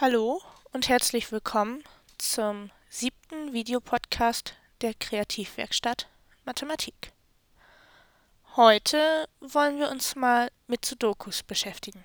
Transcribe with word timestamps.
Hallo 0.00 0.40
und 0.72 0.88
herzlich 0.88 1.30
willkommen 1.30 1.84
zum 2.16 2.70
siebten 2.88 3.52
Videopodcast 3.52 4.54
der 4.80 4.94
Kreativwerkstatt 4.94 6.08
Mathematik. 6.46 7.12
Heute 8.56 9.28
wollen 9.40 9.78
wir 9.78 9.90
uns 9.90 10.16
mal 10.16 10.50
mit 10.68 10.86
Sudokus 10.86 11.42
beschäftigen. 11.42 12.02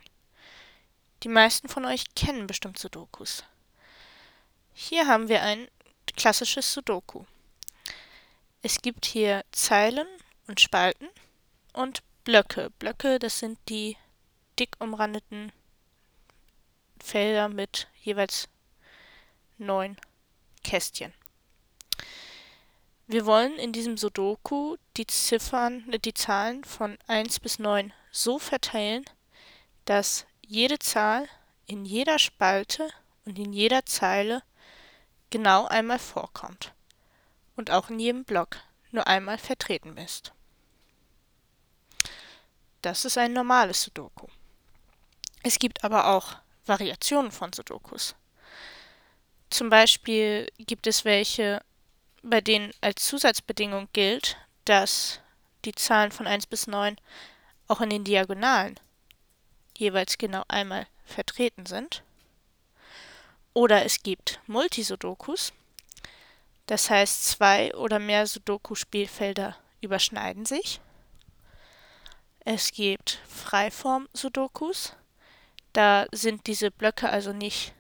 Die 1.24 1.30
meisten 1.30 1.70
von 1.70 1.86
euch 1.86 2.04
kennen 2.16 2.48
bestimmt 2.48 2.78
Sudokus. 2.78 3.46
Hier 4.74 5.08
haben 5.08 5.30
wir 5.30 5.42
ein 5.42 5.70
klassisches 6.18 6.74
Sudoku. 6.74 7.24
Es 8.62 8.82
gibt 8.82 9.06
hier 9.06 9.46
Zeilen 9.54 10.08
und 10.48 10.60
Spalten 10.60 11.08
und 11.72 12.04
Blöcke. 12.26 12.72
Blöcke, 12.72 13.20
das 13.20 13.40
sind 13.40 13.58
die 13.70 13.96
dick 14.60 14.76
umrandeten 14.80 15.54
Felder 17.06 17.50
mit 17.50 17.88
jeweils 18.02 18.50
neun 19.58 19.96
Kästchen. 20.64 21.14
Wir 23.08 23.28
wollen 23.28 23.54
in 23.60 23.72
diesem 23.72 23.98
Sudoku 23.98 24.78
die 24.98 25.06
Ziffern, 25.06 25.86
die 26.04 26.16
Zahlen 26.16 26.64
von 26.64 26.98
1 27.06 27.40
bis 27.40 27.60
9 27.60 27.94
so 28.12 28.40
verteilen, 28.40 29.06
dass 29.86 30.26
jede 30.42 30.80
Zahl 30.80 31.30
in 31.68 31.86
jeder 31.86 32.18
Spalte 32.18 32.90
und 33.26 33.38
in 33.38 33.54
jeder 33.54 33.86
Zeile 33.86 34.42
genau 35.30 35.66
einmal 35.68 36.00
vorkommt 36.00 36.74
und 37.56 37.70
auch 37.70 37.92
in 37.92 38.00
jedem 38.00 38.24
Block 38.24 38.58
nur 38.92 39.06
einmal 39.06 39.38
vertreten 39.38 39.98
ist. 39.98 40.34
Das 42.82 43.06
ist 43.06 43.18
ein 43.18 43.34
normales 43.34 43.84
Sudoku. 43.84 44.28
Es 45.44 45.60
gibt 45.60 45.84
aber 45.84 46.08
auch 46.08 46.38
Variationen 46.66 47.32
von 47.32 47.54
Sudokus. 47.54 48.16
Zum 49.50 49.70
Beispiel 49.70 50.48
gibt 50.58 50.88
es 50.88 51.06
welche, 51.06 51.62
bei 52.24 52.42
denen 52.42 52.72
als 52.82 53.06
Zusatzbedingung 53.06 53.88
gilt, 53.94 54.38
dass 54.66 55.20
die 55.64 55.74
Zahlen 55.74 56.12
von 56.12 56.28
1 56.28 56.48
bis 56.48 56.68
9 56.68 56.96
auch 57.68 57.82
in 57.82 57.90
den 57.90 58.04
Diagonalen 58.04 58.80
jeweils 59.78 60.18
genau 60.18 60.44
einmal 60.48 60.88
vertreten 61.06 61.66
sind. 61.66 62.04
Oder 63.54 63.86
es 63.86 64.04
gibt 64.04 64.40
Multisudokus, 64.48 65.54
das 66.66 66.90
heißt 66.90 67.26
zwei 67.26 67.74
oder 67.76 68.00
mehr 68.00 68.26
Sudoku-Spielfelder 68.28 69.56
überschneiden 69.82 70.46
sich. 70.46 70.82
Es 72.40 72.72
gibt 72.72 73.20
Freiform-Sudokus, 73.28 74.94
da 75.76 76.06
sind 76.14 76.48
diese 76.48 76.72
Blöcke 76.72 77.10
also 77.10 77.34
nicht 77.34 77.74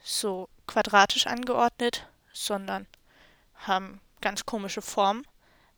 so 0.00 0.48
quadratisch 0.68 1.26
angeordnet, 1.26 2.06
sondern 2.32 2.86
haben 3.54 4.00
ganz 4.20 4.46
komische 4.46 4.80
Formen, 4.80 5.26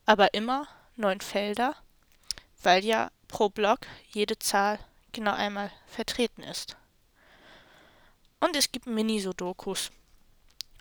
aber 0.04 0.34
immer 0.34 0.68
neun 0.96 1.22
Felder, 1.22 1.74
weil 2.62 2.84
ja 2.84 3.10
pro 3.28 3.48
Block 3.48 3.80
jede 4.10 4.38
Zahl 4.38 4.78
genau 5.12 5.32
einmal 5.32 5.70
vertreten 5.86 6.42
ist. 6.42 6.76
Und 8.40 8.54
es 8.54 8.70
gibt 8.70 8.86
Mini-Sudokus. 8.86 9.90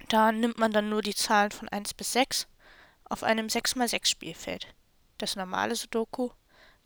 Da 0.10 0.32
nimmt 0.32 0.58
man 0.58 0.74
dann 0.74 0.90
nur 0.90 1.02
die 1.02 1.16
Zahlen 1.16 1.52
von 1.52 1.70
1 1.70 1.94
bis 1.94 2.12
6 2.12 2.46
auf 3.06 3.24
einem 3.24 3.48
6x6 3.48 4.06
Spielfeld. 4.06 4.68
Das 5.18 5.38
normale 5.38 5.76
Sudoku 5.76 6.32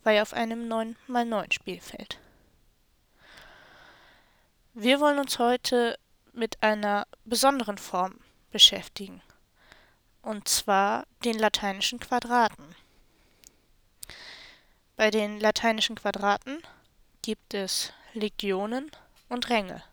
war 0.03 0.13
ja 0.13 0.21
auf 0.21 0.33
einem 0.33 0.71
9x9 0.71 1.51
Spielfeld. 1.51 2.20
Wir 4.73 5.01
wollen 5.01 5.19
uns 5.19 5.37
heute 5.37 5.99
mit 6.31 6.63
einer 6.63 7.05
besonderen 7.25 7.77
Form 7.77 8.15
beschäftigen, 8.51 9.21
und 10.21 10.47
zwar 10.47 11.05
den 11.25 11.37
lateinischen 11.37 11.99
Quadraten. 11.99 12.73
Bei 14.95 15.11
den 15.11 15.41
lateinischen 15.41 15.97
Quadraten 15.97 16.63
gibt 17.21 17.53
es 17.53 17.91
Legionen 18.13 18.89
und 19.27 19.49
Ränge. 19.49 19.83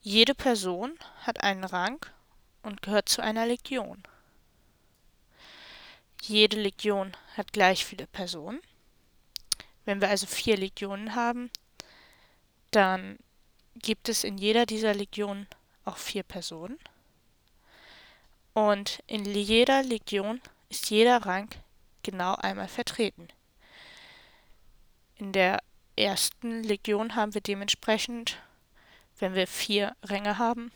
Jede 0.00 0.34
Person 0.34 0.98
hat 1.20 1.42
einen 1.42 1.64
Rang 1.64 1.98
und 2.62 2.80
gehört 2.80 3.10
zu 3.10 3.20
einer 3.20 3.44
Legion. 3.44 4.02
Jede 6.22 6.56
Legion 6.56 7.14
hat 7.36 7.52
gleich 7.52 7.84
viele 7.84 8.06
Personen. 8.06 8.62
Wenn 9.84 10.00
wir 10.00 10.08
also 10.08 10.26
vier 10.26 10.56
Legionen 10.56 11.14
haben, 11.14 11.50
dann 12.70 13.18
gibt 13.76 14.08
es 14.08 14.24
in 14.24 14.38
jeder 14.38 14.66
dieser 14.66 14.94
Legionen 14.94 15.46
auch 15.84 15.96
vier 15.96 16.22
Personen. 16.22 16.78
Und 18.52 19.02
in 19.06 19.24
jeder 19.24 19.82
Legion 19.82 20.40
ist 20.68 20.90
jeder 20.90 21.24
Rang 21.24 21.48
genau 22.02 22.34
einmal 22.34 22.68
vertreten. 22.68 23.28
In 25.16 25.32
der 25.32 25.62
ersten 25.96 26.62
Legion 26.62 27.14
haben 27.14 27.34
wir 27.34 27.40
dementsprechend, 27.40 28.38
wenn 29.18 29.34
wir 29.34 29.46
vier 29.46 29.96
Ränge 30.02 30.38
haben, 30.38 30.72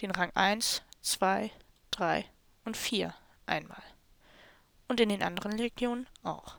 den 0.00 0.10
Rang 0.10 0.30
1, 0.34 0.82
2, 1.02 1.50
3 1.90 2.24
und 2.64 2.76
4 2.76 3.14
einmal. 3.46 3.82
Und 4.88 5.00
in 5.00 5.08
den 5.08 5.22
anderen 5.22 5.52
Legionen 5.52 6.06
auch. 6.22 6.56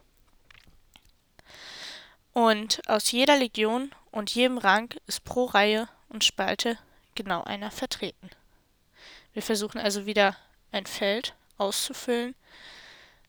Und 2.33 2.81
aus 2.88 3.12
jeder 3.12 3.38
Legion 3.38 3.91
und 4.11 4.33
jedem 4.33 4.57
Rang 4.57 4.94
ist 5.07 5.23
pro 5.23 5.45
Reihe 5.45 5.88
und 6.09 6.23
Spalte 6.23 6.77
genau 7.16 7.44
einer 7.44 7.72
vertreten. 7.72 8.29
Wir 9.33 9.41
versuchen 9.41 9.79
also 9.79 10.05
wieder 10.05 10.35
ein 10.72 10.85
Feld 10.85 11.33
auszufüllen, 11.57 12.35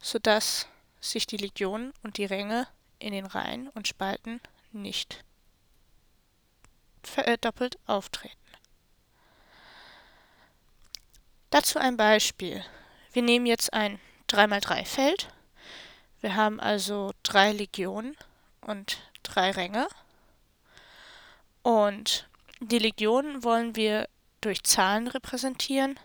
sodass 0.00 0.66
sich 1.00 1.26
die 1.26 1.36
Legionen 1.36 1.92
und 2.02 2.16
die 2.18 2.24
Ränge 2.24 2.66
in 2.98 3.12
den 3.12 3.26
Reihen 3.26 3.68
und 3.68 3.88
Spalten 3.88 4.40
nicht 4.72 5.24
doppelt 7.40 7.78
auftreten. 7.86 8.36
Dazu 11.50 11.78
ein 11.78 11.96
Beispiel. 11.96 12.64
Wir 13.12 13.22
nehmen 13.22 13.46
jetzt 13.46 13.72
ein 13.72 14.00
3x3 14.28 14.86
Feld. 14.86 15.28
Wir 16.20 16.36
haben 16.36 16.60
also 16.60 17.12
drei 17.22 17.52
Legionen 17.52 18.16
und 18.62 18.98
drei 19.22 19.50
Ränge. 19.50 19.88
Und 21.62 22.28
die 22.60 22.78
Legionen 22.78 23.44
wollen 23.44 23.76
wir 23.76 24.08
durch 24.40 24.62
Zahlen 24.64 25.08
repräsentieren, 25.08 25.98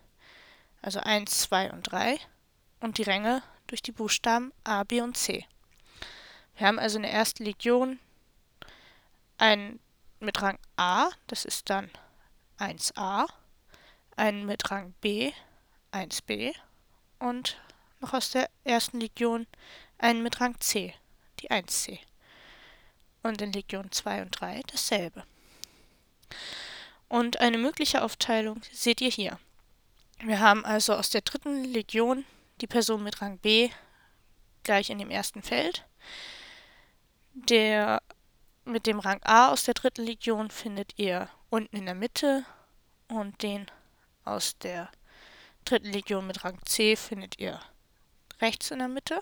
also 0.81 0.99
1, 0.99 1.41
2 1.41 1.71
und 1.71 1.83
3, 1.83 2.19
und 2.79 2.97
die 2.97 3.03
Ränge 3.03 3.41
durch 3.65 3.81
die 3.81 3.91
Buchstaben 3.91 4.53
A, 4.63 4.83
B 4.83 5.01
und 5.01 5.17
C. 5.17 5.45
Wir 6.55 6.67
haben 6.67 6.79
also 6.79 6.97
eine 6.97 7.11
erste 7.11 7.43
Legion, 7.43 7.99
einen 9.37 9.79
mit 10.19 10.41
Rang 10.41 10.57
A, 10.75 11.09
das 11.27 11.45
ist 11.45 11.69
dann 11.69 11.89
1a, 12.59 13.27
einen 14.15 14.45
mit 14.45 14.71
Rang 14.71 14.93
B, 15.01 15.31
1b 15.91 16.53
und 17.19 17.59
noch 17.99 18.13
aus 18.13 18.31
der 18.31 18.49
ersten 18.63 18.99
Legion 18.99 19.47
einen 19.97 20.23
mit 20.23 20.39
Rang 20.41 20.59
C, 20.59 20.93
die 21.39 21.49
1c 21.49 21.99
und 23.23 23.41
in 23.41 23.51
Legion 23.51 23.91
2 23.91 24.21
und 24.23 24.31
3 24.39 24.61
dasselbe. 24.67 25.23
Und 27.09 27.39
eine 27.39 27.57
mögliche 27.57 28.03
Aufteilung 28.03 28.61
seht 28.71 29.01
ihr 29.01 29.09
hier. 29.09 29.39
Wir 30.19 30.39
haben 30.39 30.65
also 30.65 30.93
aus 30.93 31.09
der 31.09 31.21
dritten 31.21 31.63
Legion 31.63 32.25
die 32.61 32.67
Person 32.67 33.03
mit 33.03 33.21
Rang 33.21 33.37
B 33.37 33.69
gleich 34.63 34.89
in 34.89 34.97
dem 34.97 35.09
ersten 35.09 35.41
Feld. 35.41 35.85
Der 37.33 38.01
mit 38.65 38.85
dem 38.85 38.99
Rang 38.99 39.21
A 39.23 39.51
aus 39.51 39.63
der 39.63 39.75
dritten 39.75 40.03
Legion 40.03 40.49
findet 40.49 40.97
ihr 40.97 41.29
unten 41.49 41.77
in 41.77 41.85
der 41.85 41.95
Mitte 41.95 42.45
und 43.07 43.41
den 43.41 43.67
aus 44.25 44.57
der 44.57 44.91
dritten 45.63 45.91
Legion 45.91 46.27
mit 46.27 46.43
Rang 46.43 46.59
C 46.65 46.95
findet 46.95 47.39
ihr 47.39 47.59
rechts 48.41 48.71
in 48.71 48.79
der 48.79 48.87
Mitte, 48.87 49.21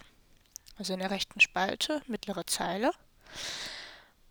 also 0.77 0.94
in 0.94 1.00
der 1.00 1.12
rechten 1.12 1.39
Spalte, 1.39 2.01
mittlere 2.07 2.45
Zeile. 2.45 2.91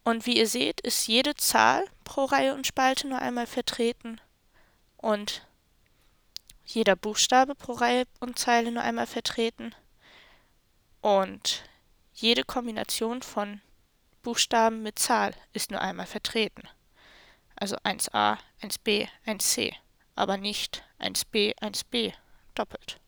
Und 0.04 0.26
wie 0.26 0.36
ihr 0.36 0.46
seht, 0.46 0.82
ist 0.82 1.06
jede 1.08 1.34
Zahl 1.34 1.84
pro 2.04 2.24
Reihe 2.24 2.54
und 2.54 2.66
Spalte 2.66 3.08
nur 3.08 3.18
einmal 3.20 3.46
vertreten 3.46 4.20
und 4.98 5.46
jeder 6.66 6.94
Buchstabe 6.94 7.54
pro 7.54 7.72
Reihe 7.72 8.04
und 8.20 8.38
Zeile 8.38 8.70
nur 8.70 8.82
einmal 8.82 9.06
vertreten 9.06 9.74
und 11.00 11.62
jede 12.12 12.44
Kombination 12.44 13.22
von 13.22 13.60
Buchstaben 14.22 14.82
mit 14.82 14.98
Zahl 14.98 15.34
ist 15.52 15.70
nur 15.70 15.80
einmal 15.80 16.06
vertreten. 16.06 16.68
Also 17.56 17.76
1a, 17.76 18.38
1b, 18.62 19.08
1c, 19.26 19.74
aber 20.16 20.36
nicht 20.36 20.82
1b, 20.98 21.56
1b 21.58 22.12
doppelt. 22.54 23.00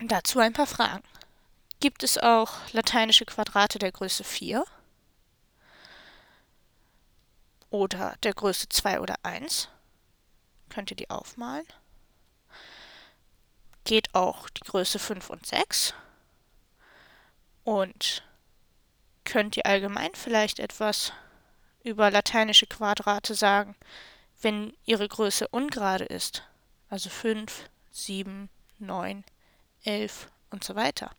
Dazu 0.00 0.38
ein 0.38 0.52
paar 0.52 0.66
Fragen 0.66 1.02
gibt 1.80 2.02
es 2.02 2.18
auch 2.18 2.52
lateinische 2.72 3.24
Quadrate 3.24 3.78
der 3.78 3.92
Größe 3.92 4.24
4. 4.24 4.64
oder 7.70 8.16
der 8.22 8.34
Größe 8.34 8.68
2 8.68 9.00
oder 9.00 9.14
1. 9.22 9.68
Könnt 10.68 10.90
ihr 10.90 10.96
die 10.96 11.10
aufmalen. 11.10 11.66
Geht 13.84 14.14
auch 14.14 14.48
die 14.50 14.64
Größe 14.64 14.98
5 14.98 15.30
und 15.30 15.46
6. 15.46 15.94
Und 17.64 18.24
könnt 19.24 19.56
ihr 19.56 19.66
allgemein 19.66 20.14
vielleicht 20.14 20.58
etwas 20.58 21.12
über 21.82 22.10
lateinische 22.10 22.66
Quadrate 22.66 23.34
sagen, 23.34 23.76
wenn 24.42 24.76
ihre 24.84 25.06
Größe 25.06 25.48
ungerade 25.48 26.04
ist, 26.04 26.42
also 26.88 27.08
5, 27.10 27.68
7, 27.90 28.48
9, 28.78 29.24
11 29.84 30.28
und 30.50 30.64
so 30.64 30.74
weiter. 30.74 31.10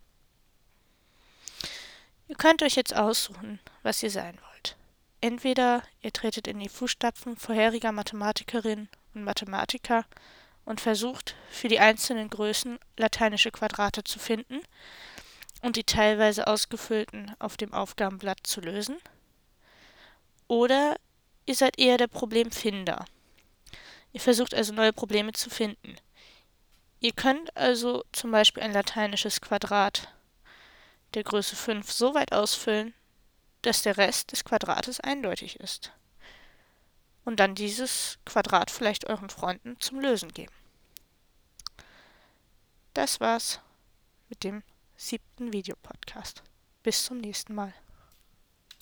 Ihr 2.32 2.38
könnt 2.38 2.64
euch 2.64 2.76
jetzt 2.76 2.96
aussuchen, 2.96 3.60
was 3.84 4.02
ihr 4.02 4.10
sein 4.10 4.40
wollt. 4.50 4.78
Entweder 5.20 5.84
ihr 6.02 6.14
tretet 6.14 6.48
in 6.48 6.60
die 6.60 6.70
Fußstapfen 6.70 7.36
vorheriger 7.36 7.92
Mathematikerinnen 7.92 8.88
und 9.14 9.26
Mathematiker 9.26 10.06
und 10.64 10.80
versucht, 10.80 11.36
für 11.50 11.68
die 11.68 11.82
einzelnen 11.82 12.30
Größen 12.30 12.80
lateinische 12.96 13.52
Quadrate 13.52 14.06
zu 14.06 14.18
finden 14.18 14.62
und 15.62 15.76
die 15.76 15.84
teilweise 15.84 16.48
ausgefüllten 16.48 17.36
auf 17.40 17.58
dem 17.58 17.74
Aufgabenblatt 17.74 18.40
zu 18.44 18.62
lösen. 18.62 18.96
Oder 20.48 20.96
ihr 21.46 21.56
seid 21.56 21.78
eher 21.78 21.98
der 21.98 22.08
Problemfinder. 22.08 23.04
Ihr 24.14 24.22
versucht 24.22 24.54
also 24.54 24.72
neue 24.72 24.94
Probleme 24.94 25.34
zu 25.34 25.50
finden. 25.50 25.98
Ihr 27.02 27.12
könnt 27.12 27.58
also 27.58 28.06
zum 28.14 28.32
Beispiel 28.32 28.64
ein 28.64 28.72
lateinisches 28.72 29.42
Quadrat 29.42 30.08
der 31.14 31.24
Größe 31.24 31.56
5 31.56 31.92
so 31.92 32.14
weit 32.14 32.34
ausfüllen, 32.34 32.94
dass 33.62 33.82
der 33.82 33.98
Rest 33.98 34.32
des 34.32 34.44
Quadrates 34.44 35.00
eindeutig 35.00 35.60
ist. 35.60 35.92
Und 37.24 37.40
dann 37.40 37.54
dieses 37.54 38.18
Quadrat 38.26 38.72
vielleicht 38.72 39.08
euren 39.08 39.30
Freunden 39.30 39.80
zum 39.80 40.00
Lösen 40.00 40.34
geben. 40.34 40.54
Das 42.94 43.20
war's 43.20 43.60
mit 44.30 44.44
dem 44.44 44.64
siebten 44.96 45.54
Videopodcast. 45.54 46.44
Bis 46.84 47.06
zum 47.06 47.20
nächsten 47.20 47.54
Mal. 47.54 47.74